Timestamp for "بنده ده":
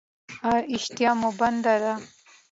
1.39-1.93